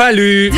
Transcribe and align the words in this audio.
Fallu. 0.00 0.48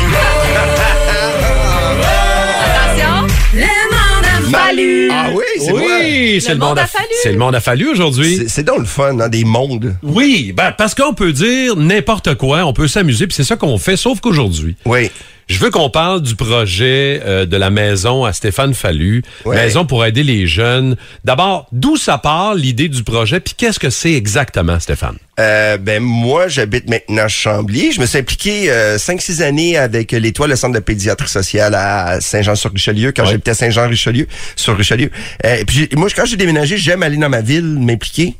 Attention. 2.63 3.27
Le 3.53 3.59
monde 3.91 4.25
a 4.25 4.57
fallu. 4.57 5.09
Ah 5.11 5.27
oui, 5.33 5.43
c'est 5.59 5.71
moi. 5.73 5.81
Oui, 5.99 6.39
c'est 6.39 6.47
Le 6.47 6.53
le, 6.53 6.59
monde 6.61 6.79
a 6.79 6.87
fallu. 6.87 7.07
C'est 7.21 7.31
le 7.33 7.37
monde 7.37 7.55
a 7.55 7.59
fallu 7.59 7.89
aujourd'hui. 7.89 8.37
C'est- 8.37 8.47
C'est 8.47 8.63
donc 8.63 8.79
le 8.79 8.85
fun, 8.85 9.19
hein, 9.19 9.27
des 9.27 9.43
mondes. 9.43 9.97
Oui, 10.01 10.53
ben, 10.55 10.71
parce 10.71 10.95
qu'on 10.95 11.13
peut 11.13 11.33
dire 11.33 11.75
n'importe 11.75 12.35
quoi, 12.35 12.63
on 12.63 12.71
peut 12.71 12.87
s'amuser, 12.87 13.27
puis 13.27 13.35
c'est 13.35 13.43
ça 13.43 13.57
qu'on 13.57 13.77
fait, 13.77 13.97
sauf 13.97 14.21
qu'aujourd'hui, 14.21 14.77
Oui. 14.85 15.11
je 15.49 15.59
veux 15.59 15.71
qu'on 15.71 15.89
parle 15.89 16.21
du 16.21 16.37
projet 16.37 17.21
euh, 17.25 17.45
de 17.45 17.57
la 17.57 17.69
maison 17.69 18.23
à 18.23 18.31
Stéphane 18.31 18.73
Fallu, 18.73 19.23
Ouais. 19.43 19.57
maison 19.57 19.83
pour 19.85 20.05
aider 20.05 20.23
les 20.23 20.47
jeunes. 20.47 20.95
D'abord, 21.25 21.67
d'où 21.73 21.97
ça 21.97 22.17
part 22.17 22.55
l'idée 22.55 22.87
du 22.87 23.03
projet, 23.03 23.41
puis 23.41 23.55
qu'est-ce 23.57 23.79
que 23.79 23.89
c'est 23.89 24.13
exactement, 24.13 24.79
Stéphane? 24.79 25.17
Euh, 25.39 25.77
ben 25.77 26.01
moi, 26.01 26.47
j'habite 26.47 26.87
maintenant 26.89 27.23
à 27.23 27.27
Chambly. 27.27 27.91
Je 27.91 27.99
me 27.99 28.05
suis 28.05 28.19
impliqué 28.19 28.65
euh, 28.71 28.97
5-6 28.97 29.41
années 29.41 29.77
avec 29.77 30.11
l'Étoile, 30.11 30.51
le 30.51 30.55
centre 30.55 30.75
de 30.75 30.79
pédiatrie 30.79 31.27
sociale 31.29 31.73
à 31.75 32.21
Saint-Jean-sur-Richelieu, 32.21 33.11
quand 33.15 33.23
Ouais. 33.23 33.31
j'habitais 33.31 33.51
à 33.51 33.55
Saint-Jean-Richelieu, 33.55 34.27
sur 34.55 34.77
Richelieu. 34.77 35.09
Euh, 35.45 35.55
et 35.57 35.65
puis 35.65 35.89
moi, 35.95 36.07
quand 36.15 36.25
j'ai 36.25 36.37
déménagé, 36.37 36.77
j'aime 36.77 37.01
aller 37.03 37.17
dans 37.17 37.29
ma 37.29 37.41
ville, 37.41 37.63
m'impliquer. 37.79 38.35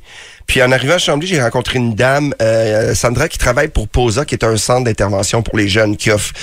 Puis 0.46 0.62
en 0.62 0.74
arrivant 0.74 0.96
à 0.96 0.98
Chambly, 0.98 1.26
j'ai 1.26 1.42
rencontré 1.42 1.80
une 1.80 1.96
dame, 1.96 2.36
euh, 2.42 2.94
Sandra, 2.96 3.30
qui 3.30 3.38
travaille 3.38 3.70
pour 3.70 3.88
POSA, 3.88 4.26
qui 4.26 4.36
est 4.36 4.44
un 4.44 4.58
centre 4.58 4.84
d'intervention 4.84 5.42
pour 5.42 5.58
les 5.58 5.70
jeunes, 5.70 5.96
qui 5.96 6.12
offre 6.12 6.34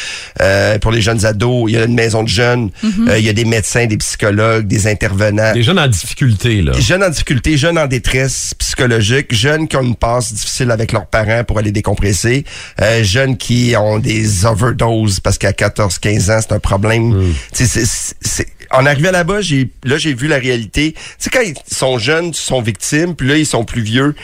euh, 0.41 0.79
pour 0.79 0.91
les 0.91 1.03
jeunes 1.03 1.27
ados. 1.27 1.67
Il 1.69 1.75
y 1.75 1.77
a 1.77 1.85
une 1.85 1.95
maison 1.95 2.23
de 2.23 2.29
jeunes, 2.29 2.71
euh, 3.09 3.19
il 3.19 3.25
y 3.27 3.29
a 3.29 3.35
des 3.35 3.45
médecins, 3.45 3.85
des 3.85 3.99
psychologues, 3.99 4.67
des 4.67 4.87
intervenants. 4.87 5.53
Les 5.53 5.63
jeunes 5.63 5.79
en 5.79 5.87
difficulté, 5.87 6.63
là. 6.63 6.73
Jeunes 6.81 7.05
en 7.05 7.11
difficulté, 7.11 7.59
jeunes 7.59 7.77
en 7.79 7.87
détresse 7.87 8.55
psychologique, 8.59 9.35
jeunes 9.35 9.69
qui 9.69 9.77
ont 9.77 9.83
une 9.83 9.97
passe 9.97 10.33
difficile 10.41 10.71
avec 10.71 10.93
leurs 10.93 11.07
parents 11.07 11.45
pour 11.45 11.59
aller 11.59 11.73
décompresser, 11.73 12.45
euh, 12.81 13.03
jeunes 13.05 13.37
qui 13.37 13.75
ont 13.77 13.99
des 13.99 14.45
overdoses 14.47 15.21
parce 15.21 15.39
qu'à 15.39 15.53
14-15 15.53 16.31
ans, 16.31 16.39
c'est 16.41 16.53
un 16.53 16.59
problème. 16.61 17.35
Tu 17.53 17.65
sais, 17.65 17.67
c'est- 17.67 17.87
c'est- 17.87 18.15
c'est- 18.21 18.47
En 18.73 18.87
arrivant 18.87 19.11
là-bas, 19.11 19.41
j'ai 19.41 19.69
là 19.83 19.99
j'ai 19.99 20.15
vu 20.15 20.29
la 20.29 20.39
réalité. 20.39 20.93
Tu 20.93 21.01
sais, 21.19 21.31
quand 21.31 21.41
ils 21.41 21.55
sont 21.75 21.99
jeunes, 21.99 22.27
ils 22.29 22.35
sont 22.35 22.63
victimes, 22.63 23.17
puis 23.17 23.27
là, 23.27 23.37
ils 23.37 23.45
sont 23.45 23.65
plus 23.65 23.83
vieux. 23.83 24.15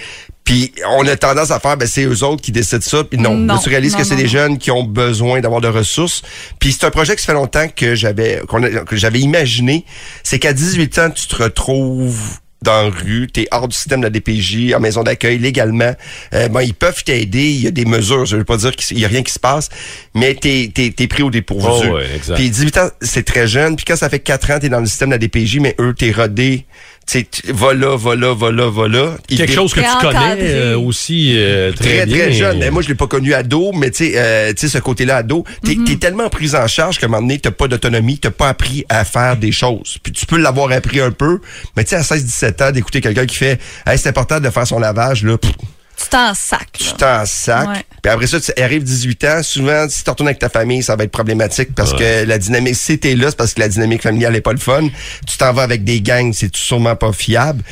Puis 0.44 0.72
on 0.88 1.04
a 1.08 1.16
tendance 1.16 1.50
à 1.50 1.58
faire, 1.58 1.76
ben 1.76 1.88
c'est 1.88 2.04
eux 2.04 2.22
autres 2.22 2.42
qui 2.42 2.52
décident 2.52 2.80
ça. 2.80 3.02
Puis 3.02 3.18
non, 3.18 3.34
Non, 3.34 3.54
là, 3.54 3.60
tu 3.60 3.68
réalises 3.68 3.94
non, 3.94 3.98
que 3.98 4.04
c'est 4.04 4.14
non, 4.14 4.20
des 4.20 4.28
jeunes 4.28 4.58
qui 4.58 4.70
ont 4.70 4.84
besoin 4.84 5.40
d'avoir 5.40 5.60
de 5.60 5.66
ressources. 5.66 6.22
Puis 6.60 6.70
c'est 6.70 6.86
un 6.86 6.90
projet 6.92 7.16
qui 7.16 7.22
ça 7.22 7.26
fait 7.26 7.32
longtemps 7.32 7.66
que 7.74 7.96
j'avais 7.96 8.40
qu'on 8.46 8.62
a- 8.62 8.84
que 8.84 8.94
j'avais 8.94 9.18
imaginé. 9.18 9.84
C'est 10.22 10.38
qu'à 10.38 10.52
18 10.52 10.96
ans, 11.00 11.10
tu 11.10 11.26
te 11.26 11.42
retrouves 11.42 12.38
dans 12.66 12.82
la 12.82 12.90
rue, 12.90 13.28
t'es 13.32 13.46
hors 13.50 13.68
du 13.68 13.76
système 13.76 14.00
de 14.00 14.06
la 14.06 14.10
DPJ, 14.10 14.74
en 14.74 14.80
maison 14.80 15.02
d'accueil, 15.02 15.38
légalement. 15.38 15.94
Euh, 16.34 16.48
bon, 16.48 16.60
ils 16.60 16.74
peuvent 16.74 17.02
t'aider, 17.02 17.50
il 17.50 17.62
y 17.62 17.66
a 17.66 17.70
des 17.70 17.84
mesures, 17.84 18.26
je 18.26 18.36
veux 18.36 18.44
pas 18.44 18.56
dire 18.56 18.74
qu'il 18.74 18.98
y 18.98 19.04
a 19.04 19.08
rien 19.08 19.22
qui 19.22 19.32
se 19.32 19.38
passe, 19.38 19.68
mais 20.14 20.34
t'es, 20.34 20.70
t'es, 20.74 20.90
t'es 20.90 21.06
pris 21.06 21.22
au 21.22 21.30
dépourvu. 21.30 21.88
Oh, 21.88 21.94
ouais. 21.94 22.06
Puis 22.34 22.50
18 22.50 22.78
ans, 22.78 22.88
c'est 23.00 23.24
très 23.24 23.46
jeune, 23.46 23.76
puis 23.76 23.84
quand 23.84 23.96
ça 23.96 24.08
fait 24.08 24.18
4 24.18 24.50
ans, 24.50 24.58
t'es 24.58 24.68
dans 24.68 24.80
le 24.80 24.86
système 24.86 25.10
de 25.10 25.14
la 25.14 25.18
DPJ, 25.18 25.58
mais 25.60 25.74
eux, 25.80 25.94
t'es 25.96 26.10
rodé, 26.10 26.66
tu 26.66 26.95
sais, 27.12 27.26
tu- 27.30 27.52
va 27.52 27.72
là, 27.74 27.96
va 27.96 28.14
là, 28.16 28.34
va 28.34 28.50
là, 28.50 28.70
va 28.70 28.88
là. 28.88 29.16
Ils 29.28 29.36
Quelque 29.38 29.50
dé- 29.50 29.54
chose 29.54 29.72
que 29.74 29.80
tu 29.80 29.86
connais 30.00 30.36
euh, 30.40 30.78
aussi 30.78 31.34
euh, 31.36 31.72
très, 31.72 31.98
très, 31.98 32.06
bien. 32.06 32.16
très 32.18 32.32
jeune. 32.32 32.58
Mais 32.58 32.70
moi, 32.70 32.82
je 32.82 32.88
l'ai 32.88 32.94
pas 32.94 33.06
connu 33.06 33.32
ado, 33.34 33.72
mais 33.72 33.90
tu 33.90 34.06
sais, 34.06 34.12
euh, 34.16 34.52
tu 34.52 34.66
sais, 34.66 34.68
ce 34.68 34.78
côté-là 34.82 35.16
ado, 35.18 35.44
t'es 35.64 35.76
t'es 35.86 35.96
tellement 35.96 36.28
pris 36.28 36.54
en 36.56 36.66
charge 36.66 36.98
qu'à 36.98 37.06
un 37.06 37.08
moment 37.08 37.22
donné, 37.22 37.38
t'as 37.38 37.50
pas 37.50 37.68
d'autonomie, 37.68 38.18
t'as 38.18 38.30
pas 38.30 38.48
appris 38.48 38.84
à 38.88 39.04
faire 39.04 39.36
des 39.36 39.52
choses. 39.52 39.98
Puis 40.02 40.12
tu 40.12 40.26
peux 40.26 40.38
l'avoir 40.38 40.70
appris 40.72 41.00
un 41.00 41.10
peu, 41.12 41.40
mais 41.76 41.84
tu 41.84 41.90
sais, 41.90 41.96
à 41.96 42.02
16-17 42.02 42.62
ans, 42.68 42.72
d'écouter 42.72 43.00
quelqu'un 43.00 43.26
qui 43.26 43.36
fait, 43.36 43.60
hey, 43.86 43.96
c'est 43.98 44.08
important 44.08 44.40
de 44.40 44.50
faire 44.50 44.66
son 44.66 44.78
lavage, 44.78 45.22
là, 45.24 45.38
pff, 45.38 45.52
Tu 45.96 46.08
t'en 46.10 46.34
sac. 46.34 46.68
tu 46.72 46.92
t'en 46.92 47.24
sac. 47.24 47.68
Ouais. 47.68 47.84
Puis 48.02 48.12
après 48.12 48.26
ça, 48.26 48.38
tu 48.40 48.52
arrives 48.60 48.84
18 48.84 49.24
ans, 49.24 49.42
souvent, 49.42 49.88
si 49.88 50.04
tu 50.04 50.10
retournes 50.10 50.28
avec 50.28 50.38
ta 50.38 50.48
famille, 50.48 50.82
ça 50.82 50.94
va 50.94 51.04
être 51.04 51.10
problématique 51.10 51.74
parce 51.74 51.92
que 51.92 52.24
la 52.24 52.38
dynamique, 52.38 52.76
si 52.76 52.98
t'es 52.98 53.14
là, 53.14 53.30
c'est 53.30 53.36
parce 53.36 53.54
que 53.54 53.60
la 53.60 53.68
dynamique 53.68 54.02
familiale 54.02 54.36
est 54.36 54.40
pas 54.40 54.52
le 54.52 54.58
fun. 54.58 54.88
Tu 55.26 55.36
t'en 55.38 55.52
vas 55.52 55.62
avec 55.62 55.84
des 55.84 56.00
gangs, 56.00 56.32
c'est 56.32 56.54
sûrement 56.54 56.96
pas 56.96 57.12
fiable. 57.12 57.62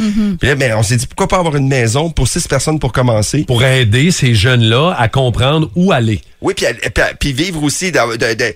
Puis 0.41 0.49
là, 0.49 0.55
ben, 0.55 0.75
on 0.77 0.83
s'est 0.83 0.97
dit, 0.97 1.07
pourquoi 1.07 1.29
pas 1.29 1.39
avoir 1.39 1.57
une 1.57 1.69
maison 1.69 2.11
pour 2.11 2.29
six 2.29 2.49
personnes 2.49 2.79
pour 2.79 2.93
commencer? 2.93 3.45
Pour 3.45 3.63
aider 3.63 4.11
ces 4.11 4.35
jeunes-là 4.35 4.95
à 4.99 5.09
comprendre 5.09 5.71
où 5.77 5.93
aller. 5.93 6.21
Oui, 6.45 6.53
puis, 6.55 6.67
puis, 6.83 7.05
puis 7.19 7.33
vivre 7.33 7.63
aussi, 7.63 7.91
de, 7.91 8.17
de, 8.17 8.55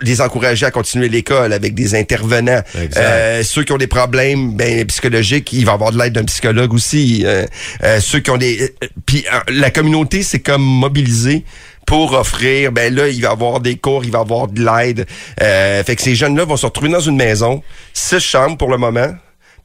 les 0.00 0.20
encourager 0.22 0.64
à 0.64 0.70
continuer 0.70 1.10
l'école 1.10 1.52
avec 1.52 1.74
des 1.74 1.94
intervenants. 1.94 2.62
Euh, 2.96 3.42
ceux 3.42 3.62
qui 3.62 3.72
ont 3.72 3.76
des 3.76 3.86
problèmes 3.86 4.56
ben, 4.56 4.86
psychologiques, 4.86 5.52
il 5.52 5.66
va 5.66 5.72
avoir 5.72 5.92
de 5.92 5.98
l'aide 5.98 6.14
d'un 6.14 6.24
psychologue 6.24 6.72
aussi. 6.72 7.24
Euh, 7.26 7.44
euh, 7.84 8.00
ceux 8.00 8.20
qui 8.20 8.30
ont 8.30 8.38
des... 8.38 8.74
Puis 9.06 9.24
euh, 9.32 9.38
la 9.48 9.70
communauté, 9.70 10.22
c'est 10.22 10.40
comme 10.40 10.62
mobiliser 10.62 11.44
pour 11.86 12.14
offrir, 12.14 12.72
ben 12.72 12.92
là, 12.92 13.08
il 13.08 13.22
va 13.22 13.28
y 13.28 13.32
avoir 13.32 13.60
des 13.60 13.76
cours, 13.76 14.04
il 14.04 14.10
va 14.10 14.18
y 14.18 14.22
avoir 14.22 14.48
de 14.48 14.60
l'aide. 14.60 15.06
Euh, 15.40 15.84
fait 15.84 15.94
que 15.94 16.02
ces 16.02 16.16
jeunes-là 16.16 16.44
vont 16.44 16.56
se 16.56 16.66
retrouver 16.66 16.90
dans 16.90 17.00
une 17.00 17.16
maison, 17.16 17.62
six 17.94 18.18
chambres 18.18 18.58
pour 18.58 18.70
le 18.70 18.76
moment. 18.76 19.14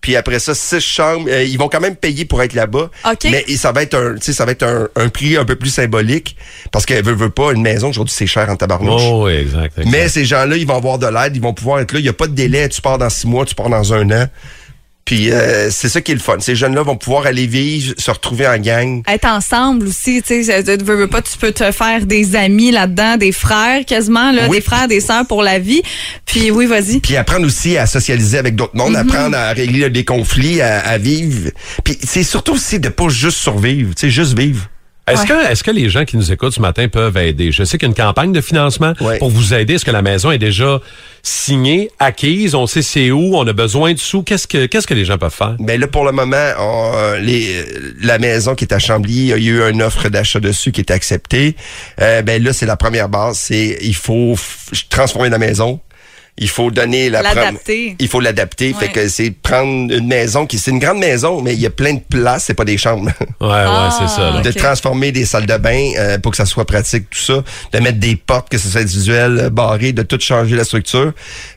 Puis 0.02 0.16
après 0.16 0.40
ça, 0.40 0.56
six 0.56 0.80
chambres, 0.80 1.28
euh, 1.30 1.44
ils 1.44 1.58
vont 1.58 1.68
quand 1.68 1.80
même 1.80 1.96
payer 1.96 2.26
pour 2.26 2.42
être 2.42 2.54
là-bas. 2.54 2.90
OK. 3.06 3.26
Mais 3.26 3.44
et 3.48 3.56
ça 3.56 3.72
va 3.72 3.84
être 3.84 3.96
un, 3.96 4.16
tu 4.16 4.22
sais, 4.22 4.34
ça 4.34 4.46
va 4.46 4.52
être 4.52 4.64
un, 4.64 4.88
un 4.96 5.10
prix 5.10 5.38
un 5.38 5.46
peu 5.46 5.56
plus 5.56 5.70
symbolique 5.70 6.36
parce 6.72 6.86
qu'elle 6.86 7.04
veut, 7.04 7.14
veut 7.14 7.30
pas 7.30 7.52
une 7.52 7.62
maison 7.62 7.90
aujourd'hui 7.90 8.14
c'est 8.16 8.28
cher 8.28 8.50
en 8.50 8.56
tabarnouche. 8.56 9.02
Oh, 9.06 9.26
oui, 9.26 9.34
exact. 9.34 9.78
exact. 9.78 9.92
Mais 9.92 10.10
ces 10.10 10.26
gens-là, 10.26 10.58
ils 10.58 10.66
vont 10.66 10.76
avoir 10.76 10.98
de 10.98 11.08
l'aide, 11.08 11.36
ils 11.36 11.42
vont 11.42 11.54
pouvoir 11.54 11.80
être 11.80 11.92
là. 11.94 12.00
Il 12.00 12.06
y 12.06 12.10
a 12.10 12.14
pas 12.14 12.28
de 12.28 12.34
délai. 12.34 12.68
Tu 12.70 12.82
pars 12.82 12.98
dans 12.98 13.10
six 13.10 13.28
mois, 13.28 13.46
tu 13.46 13.54
pars 13.54 13.70
dans 13.70 13.94
un 13.94 14.10
an. 14.10 14.28
Puis 15.12 15.30
euh, 15.30 15.70
c'est 15.72 15.90
ça 15.90 16.00
qui 16.00 16.14
est 16.14 16.16
le 16.16 16.22
fun. 16.22 16.38
Ces 16.40 16.56
jeunes-là 16.56 16.84
vont 16.84 16.96
pouvoir 16.96 17.26
aller 17.26 17.46
vivre, 17.46 17.94
se 17.98 18.10
retrouver 18.12 18.48
en 18.48 18.58
gang. 18.58 19.04
Être 19.10 19.26
ensemble 19.28 19.88
aussi, 19.88 20.22
tu 20.26 20.42
sais, 20.46 20.64
tu 20.64 20.86
veux, 20.86 20.96
veux 20.96 21.08
pas, 21.10 21.22
tu 21.22 21.38
peux 21.38 21.52
te 21.52 21.70
faire 21.74 22.06
des 22.06 22.38
amis 22.38 22.72
là-dedans, 22.72 23.18
des 23.18 23.34
frères 23.34 23.84
quasiment, 23.86 24.32
là, 24.32 24.44
Oui. 24.48 24.60
des 24.60 24.62
frères, 24.64 24.88
des 24.88 25.02
sœurs 25.02 25.26
pour 25.28 25.44
la 25.44 25.60
vie. 25.60 25.82
Puis 26.26 26.50
oui, 26.50 26.66
vas-y. 26.66 27.02
Puis 27.02 27.18
apprendre 27.18 27.46
aussi 27.46 27.78
à 27.78 27.88
socialiser 27.88 28.38
avec 28.38 28.56
d'autres 28.56 28.78
mondes, 28.78 28.96
apprendre 28.96 29.36
à 29.36 29.52
régler 29.52 29.90
des 29.90 30.06
conflits, 30.06 30.62
à, 30.62 30.80
à 30.80 30.98
vivre. 30.98 31.52
Puis 31.84 31.98
c'est 32.02 32.24
surtout 32.24 32.54
aussi 32.54 32.80
de 32.80 32.88
pas 32.88 33.10
juste 33.10 33.40
survivre, 33.40 33.94
tu 33.94 34.08
sais, 34.08 34.10
juste 34.10 34.40
vivre. 34.40 34.70
Est-ce 35.12 35.22
Ouais. 35.22 35.28
que, 35.28 35.52
est-ce 35.52 35.64
que 35.64 35.72
les 35.72 35.90
gens 35.90 36.06
qui 36.06 36.18
nous 36.18 36.32
écoutent 36.32 36.54
ce 36.54 36.62
matin 36.62 36.88
peuvent 36.88 37.18
aider? 37.18 37.52
Je 37.52 37.64
sais 37.64 37.78
qu'il 37.78 37.88
y 37.88 37.90
a 37.90 37.94
une 37.94 37.96
campagne 37.96 38.32
de 38.32 38.42
financement 38.42 38.94
Ouais. 39.02 39.18
pour 39.20 39.30
vous 39.30 39.54
aider. 39.54 39.76
Est-ce 39.76 39.86
que 39.86 39.92
la 39.92 40.02
maison 40.02 40.32
est 40.32 40.38
déjà 40.38 40.80
signée, 41.24 41.90
acquise? 42.00 42.56
On 42.56 42.68
sait 42.68 42.82
c'est 42.82 43.12
où? 43.12 43.36
On 43.36 43.46
a 43.48 43.54
besoin 43.54 43.94
de 43.94 44.00
sous. 44.00 44.24
Qu'est-ce 44.24 44.48
que, 44.48 44.66
qu'est-ce 44.66 44.88
que 44.88 44.94
les 44.94 45.06
gens 45.06 45.18
peuvent 45.18 45.34
faire? 45.34 45.56
Ben 45.60 45.80
là, 45.80 45.88
pour 45.88 46.06
le 46.06 46.12
moment, 46.12 46.48
on, 46.60 46.92
euh, 46.96 47.20
les, 47.20 47.64
la 48.02 48.18
maison 48.20 48.56
qui 48.56 48.66
est 48.66 48.74
à 48.74 48.80
Chambly, 48.80 49.14
il 49.14 49.26
y 49.28 49.34
a 49.34 49.38
eu 49.38 49.70
une 49.70 49.82
offre 49.82 50.10
d'achat 50.10 50.40
dessus 50.40 50.72
qui 50.72 50.82
est 50.82 50.92
acceptée. 50.92 51.56
Euh, 52.02 52.22
ben 52.22 52.42
là, 52.44 52.54
c'est 52.54 52.66
la 52.66 52.78
première 52.78 53.10
base. 53.10 53.38
C'est 53.38 53.78
il 53.82 53.96
faut 53.96 54.36
transformer 54.90 55.30
la 55.30 55.38
maison. 55.38 55.80
Il 56.38 56.50
faut 56.50 56.72
donner 56.72 57.10
la 57.10 57.22
L'adapter. 57.22 57.96
Il 58.00 58.08
faut 58.08 58.20
l'adapter. 58.20 58.74
Ouais. 58.74 58.80
Fait 58.80 58.90
que 58.92 59.08
c'est 59.10 59.32
prendre 59.32 59.94
une 59.94 60.08
maison 60.08 60.46
qui 60.48 60.58
c'est 60.58 60.72
une 60.72 60.80
grande 60.80 60.98
maison, 61.00 61.42
mais 61.42 61.54
il 61.54 61.60
y 61.60 61.66
a 61.66 61.70
plein 61.70 61.94
de 61.96 62.00
places, 62.00 62.46
c'est 62.46 62.54
pas 62.54 62.66
des 62.66 62.78
chambres. 62.78 63.12
Ouais, 63.42 63.50
Ah, 63.52 63.90
ouais, 64.00 64.08
c'est 64.08 64.16
ça. 64.16 64.32
là. 64.32 64.42
de 64.42 64.52
transformer 64.52 65.12
des 65.12 65.26
salles 65.26 65.46
de 65.48 65.58
bain 65.58 65.92
euh, 65.98 66.18
pour 66.20 66.32
que 66.32 66.38
ça 66.38 66.46
soit 66.46 66.66
pratique, 66.66 67.10
tout 67.10 67.20
ça. 67.20 67.44
De 67.74 67.80
mettre 67.80 68.00
des 68.00 68.16
portes, 68.16 68.50
que 68.50 68.58
ce 68.58 68.70
soit 68.70 68.84
visuel, 68.84 69.38
euh, 69.40 69.50
barré, 69.50 69.94
de 69.94 70.04
tout 70.04 70.20
changer 70.20 70.56
la 70.56 70.64
structure. 70.64 71.12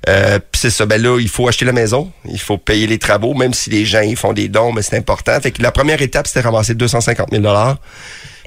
Euh, 0.09 0.39
Puis 0.39 0.61
c'est 0.63 0.71
ça, 0.71 0.87
ben 0.87 1.01
là, 1.01 1.19
il 1.21 1.29
faut 1.29 1.47
acheter 1.47 1.65
la 1.65 1.73
maison, 1.73 2.11
il 2.29 2.41
faut 2.41 2.57
payer 2.59 2.87
les 2.87 2.99
travaux, 2.99 3.34
même 3.34 3.53
si 3.55 3.69
les 3.71 3.84
gens 3.84 4.01
ils 4.01 4.17
font 4.17 4.33
des 4.33 4.49
dons, 4.49 4.73
mais 4.73 4.83
c'est 4.83 4.97
important. 4.97 5.39
Fait 5.41 5.51
que 5.51 5.63
la 5.63 5.73
première 5.73 6.01
étape, 6.03 6.27
c'était 6.27 6.41
ramasser 6.41 6.75
250 6.75 7.29
000 7.31 7.45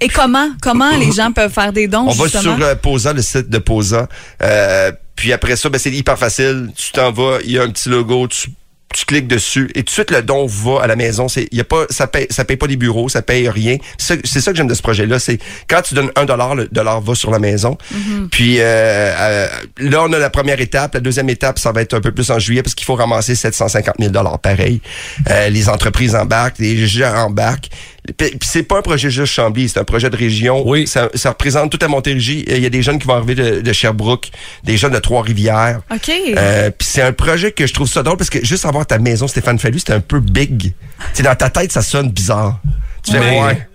Et 0.02 0.08
comment, 0.10 0.50
comment 0.62 0.98
les 0.98 1.12
gens 1.12 1.32
peuvent 1.32 1.52
faire 1.54 1.74
des 1.74 1.88
dons, 1.88 2.06
On 2.08 2.12
va 2.14 2.28
sur 2.28 2.58
euh, 2.62 2.76
Posa, 2.76 3.14
le 3.14 3.22
site 3.22 3.50
de 3.50 3.58
Posa. 3.60 4.08
Euh, 4.42 4.92
puis 5.18 5.34
après 5.34 5.58
ça, 5.58 5.68
ben, 5.70 5.80
c'est 5.80 5.92
hyper 5.92 6.18
facile. 6.18 6.72
Tu 6.78 6.94
t'en 6.94 7.12
vas, 7.12 7.40
il 7.44 7.52
y 7.52 7.60
a 7.60 7.64
un 7.64 7.70
petit 7.70 7.90
logo, 7.90 8.28
tu, 8.28 8.52
tu 8.94 9.06
cliques 9.06 9.28
dessus 9.28 9.70
et 9.76 9.80
tout 9.80 9.86
de 9.86 9.90
suite 9.90 10.12
le 10.12 10.22
don 10.22 10.46
va 10.46 10.84
à 10.84 10.88
la 10.88 10.96
maison. 10.96 11.28
C'est, 11.28 11.48
y 11.52 11.60
a 11.60 11.64
pas, 11.64 11.86
ça 11.90 12.08
paye, 12.08 12.28
ça 12.30 12.46
paye 12.46 12.56
pas 12.56 12.68
des 12.68 12.78
bureaux, 12.78 13.10
ça 13.10 13.22
paye 13.22 13.50
rien. 13.50 13.78
C'est, 13.98 14.26
ça 14.26 14.52
que 14.52 14.58
j'aime 14.58 14.68
de 14.68 14.74
ce 14.74 14.82
projet-là. 14.82 15.20
C'est 15.20 15.40
quand 15.68 15.82
tu 15.82 15.94
donnes 15.96 16.12
un 16.16 16.26
dollar, 16.26 16.56
le 16.56 16.68
dollar 16.68 17.02
va 17.02 17.16
sur 17.16 17.32
la 17.32 17.40
maison. 17.40 17.78
Puis 18.32 18.60
euh, 18.60 18.64
euh, 18.64 19.48
là, 19.80 20.04
on 20.04 20.14
a 20.14 20.20
la 20.20 20.30
première 20.30 20.62
étape. 20.62 20.94
La 20.94 21.00
deuxième 21.00 21.30
étape, 21.30 21.60
ça 21.60 21.72
va 21.72 21.82
être 21.82 21.96
un 21.96 22.02
peu 22.02 22.12
plus 22.12 22.30
en 22.32 22.40
juillet 22.40 22.64
parce 22.64 22.76
qu'il 22.76 22.86
faut 22.86 22.96
ramasser 22.96 23.36
750 23.36 23.96
000 24.00 24.12
dollars 24.12 24.40
pareil. 24.40 24.82
Euh, 25.30 25.50
les 25.50 25.68
entreprises 25.68 26.16
embarquent, 26.16 26.60
les 26.60 26.88
gens 26.88 27.14
embarquent. 27.26 27.70
Puis 28.16 28.38
c'est 28.42 28.64
pas 28.64 28.78
un 28.80 28.82
projet 28.82 29.10
juste 29.10 29.34
Chambly, 29.34 29.70
c'est 29.70 29.80
un 29.80 29.84
projet 29.84 30.10
de 30.10 30.16
région. 30.16 30.64
Oui. 30.68 30.88
Ça, 30.88 31.10
ça 31.14 31.30
représente 31.30 31.72
toute 31.72 31.82
la 31.82 31.88
Montérégie. 31.90 32.46
Il 32.48 32.60
y 32.60 32.66
a 32.66 32.70
des 32.70 32.82
jeunes 32.82 33.00
qui 33.00 33.08
vont 33.08 33.16
arriver 33.16 33.36
de, 33.36 33.62
de 33.62 33.74
Sherbrooke, 33.74 34.30
des 34.64 34.78
jeunes 34.78 34.94
de 34.94 35.00
Trois-Rivières. 35.00 35.82
OK. 35.94 36.10
Euh, 36.38 36.70
puis 36.72 36.88
c'est 36.90 37.02
un 37.02 37.14
projet 37.14 37.52
que 37.52 37.68
je 37.68 37.74
trouve 37.74 37.88
ça 37.90 38.04
drôle 38.04 38.18
parce 38.18 38.30
que 38.30 38.44
juste 38.46 38.66
avoir 38.66 38.86
ta 38.86 38.98
maison, 38.98 39.28
Stéphane 39.28 39.60
Fallu, 39.60 39.80
c'était 39.80 39.94
un 39.94 40.00
peu 40.00 40.20
big. 40.20 40.74
Sais, 41.14 41.24
dans 41.24 41.36
ta 41.36 41.50
tête, 41.50 41.72
ça 41.72 41.82
sonne 41.82 42.10
bizarre. 42.10 42.60
Tu 43.04 43.12
fais, 43.12 43.20
Mais- 43.20 43.40
ouais, 43.40 43.46
ouais. 43.48 43.68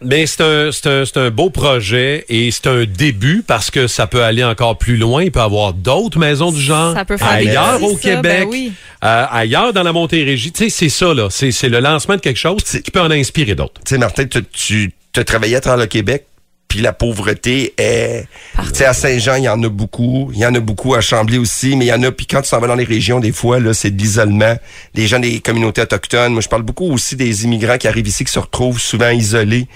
Mais 0.00 0.26
c'est 0.26 0.42
un, 0.42 0.70
c'est 0.72 0.86
un, 0.88 1.04
c'est 1.04 1.16
un 1.18 1.30
beau 1.30 1.50
projet 1.50 2.24
et 2.28 2.50
c'est 2.50 2.66
un 2.66 2.84
début 2.84 3.42
parce 3.46 3.70
que 3.70 3.86
ça 3.86 4.06
peut 4.06 4.22
aller 4.22 4.42
encore 4.44 4.78
plus 4.78 4.96
loin. 4.96 5.22
Il 5.22 5.30
peut 5.32 5.40
y 5.40 5.42
avoir 5.42 5.72
d'autres 5.72 6.18
maisons 6.18 6.50
du 6.52 6.60
genre 6.60 6.94
Ça 6.94 7.04
peut 7.04 7.16
faire 7.16 7.28
ailleurs 7.28 7.78
des- 7.78 7.84
au 7.84 7.94
ça, 7.96 8.02
Québec, 8.02 8.22
ben 8.22 8.48
oui. 8.48 8.72
euh, 9.04 9.24
ailleurs 9.30 9.72
dans 9.72 9.82
la 9.82 9.92
Montérégie. 9.92 10.52
Tu 10.52 10.64
sais, 10.64 10.70
c'est 10.70 10.88
ça, 10.88 11.12
là. 11.14 11.28
C'est 11.30 11.52
c'est 11.52 11.68
le 11.68 11.80
lancement 11.80 12.16
de 12.16 12.20
quelque 12.20 12.38
chose 12.38 12.62
qui 12.62 12.90
peut 12.90 13.00
en 13.00 13.10
inspirer 13.10 13.54
d'autres. 13.54 13.80
Tu 13.84 13.90
sais, 13.94 13.98
Martin, 13.98 14.24
tu, 14.26 14.92
tu 15.12 15.20
as 15.20 15.24
travaillé 15.24 15.56
à 15.56 15.60
travers 15.60 15.78
le 15.80 15.86
Québec. 15.86 16.26
Puis 16.72 16.80
la 16.80 16.94
pauvreté 16.94 17.74
est... 17.76 18.26
Tu 18.56 18.62
sais, 18.72 18.86
à 18.86 18.94
Saint-Jean, 18.94 19.34
il 19.34 19.44
y 19.44 19.48
en 19.50 19.62
a 19.62 19.68
beaucoup. 19.68 20.30
Il 20.32 20.38
y 20.38 20.46
en 20.46 20.54
a 20.54 20.60
beaucoup 20.60 20.94
à 20.94 21.02
Chambly 21.02 21.36
aussi, 21.36 21.76
mais 21.76 21.84
il 21.84 21.88
y 21.88 21.92
en 21.92 22.02
a... 22.02 22.10
Puis 22.10 22.24
quand 22.24 22.40
tu 22.40 22.48
s'en 22.48 22.60
vas 22.60 22.66
dans 22.66 22.76
les 22.76 22.84
régions, 22.84 23.20
des 23.20 23.30
fois, 23.30 23.60
là, 23.60 23.74
c'est 23.74 23.90
de 23.90 24.00
l'isolement. 24.00 24.56
Des 24.94 25.06
gens 25.06 25.18
des 25.18 25.40
communautés 25.40 25.82
autochtones. 25.82 26.32
Moi, 26.32 26.40
je 26.40 26.48
parle 26.48 26.62
beaucoup 26.62 26.90
aussi 26.90 27.14
des 27.14 27.44
immigrants 27.44 27.76
qui 27.76 27.88
arrivent 27.88 28.08
ici, 28.08 28.24
qui 28.24 28.32
se 28.32 28.38
retrouvent 28.38 28.80
souvent 28.80 29.10
isolés. 29.10 29.68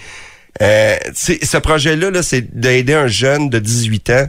Euh, 0.62 0.96
ce 1.12 1.58
projet-là, 1.58 2.10
là, 2.10 2.22
c'est 2.22 2.58
d'aider 2.58 2.94
un 2.94 3.08
jeune 3.08 3.50
de 3.50 3.58
18 3.58 4.10
ans. 4.10 4.26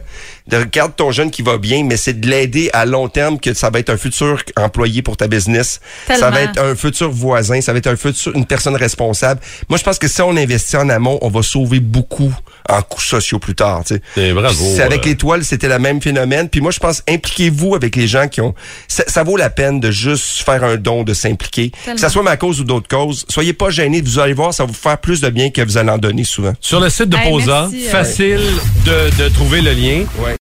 De 0.48 0.56
regarde 0.58 0.94
ton 0.94 1.10
jeune 1.10 1.30
qui 1.30 1.42
va 1.42 1.58
bien, 1.58 1.84
mais 1.84 1.96
c'est 1.96 2.20
de 2.20 2.28
l'aider 2.28 2.70
à 2.72 2.84
long 2.84 3.08
terme 3.08 3.38
que 3.40 3.54
ça 3.54 3.70
va 3.70 3.78
être 3.78 3.90
un 3.90 3.96
futur 3.96 4.42
employé 4.56 5.02
pour 5.02 5.16
ta 5.16 5.26
business. 5.26 5.80
Ça 6.06 6.30
va 6.30 6.42
être 6.42 6.60
un 6.60 6.74
futur 6.74 7.10
voisin, 7.10 7.60
ça 7.60 7.72
va 7.72 7.78
être 7.78 7.86
un 7.86 7.96
futur, 7.96 8.34
une 8.34 8.46
personne 8.46 8.76
responsable. 8.76 9.40
Moi, 9.68 9.78
je 9.78 9.84
pense 9.84 9.98
que 9.98 10.08
si 10.08 10.20
on 10.20 10.36
investit 10.36 10.76
en 10.76 10.88
amont, 10.88 11.18
on 11.22 11.28
va 11.28 11.42
sauver 11.42 11.80
beaucoup 11.80 12.34
en 12.68 12.82
coûts 12.82 13.00
sociaux 13.00 13.38
plus 13.38 13.54
tard. 13.54 13.82
tu 13.86 13.94
sais. 13.94 14.02
Eh, 14.16 14.32
bravo, 14.32 14.64
C'est 14.76 14.82
avec 14.82 15.04
euh. 15.06 15.10
l'étoile, 15.10 15.44
c'était 15.44 15.68
le 15.68 15.78
même 15.78 16.00
phénomène. 16.02 16.48
Puis 16.48 16.60
moi, 16.60 16.70
je 16.70 16.78
pense, 16.78 17.02
impliquez-vous 17.08 17.74
avec 17.74 17.96
les 17.96 18.06
gens 18.06 18.28
qui 18.28 18.40
ont... 18.40 18.54
Ça, 18.88 19.04
ça 19.06 19.22
vaut 19.22 19.36
la 19.36 19.50
peine 19.50 19.80
de 19.80 19.90
juste 19.90 20.42
faire 20.42 20.64
un 20.64 20.76
don, 20.76 21.02
de 21.04 21.14
s'impliquer. 21.14 21.72
Que 21.86 21.98
ça 21.98 22.08
soit 22.08 22.22
ma 22.22 22.36
cause 22.36 22.60
ou 22.60 22.64
d'autres 22.64 22.88
causes. 22.88 23.24
Soyez 23.28 23.52
pas 23.52 23.70
gênés. 23.70 24.00
Vous 24.02 24.18
allez 24.18 24.34
voir, 24.34 24.52
ça 24.52 24.64
va 24.64 24.68
vous 24.68 24.74
faire 24.74 24.98
plus 24.98 25.20
de 25.20 25.30
bien 25.30 25.50
que 25.50 25.62
vous 25.62 25.76
allez 25.78 25.90
en 25.90 25.98
donner 25.98 26.24
souvent. 26.24 26.52
Sur 26.60 26.80
le 26.80 26.90
site 26.90 27.08
de 27.08 27.16
Hey, 27.16 27.30
Posa, 27.30 27.68
merci, 27.70 27.86
euh, 27.88 27.90
facile 27.90 28.40
de, 28.84 29.22
de 29.24 29.28
trouver 29.30 29.60
le 29.60 29.72
lien. 29.72 30.04
Ouais. 30.18 30.36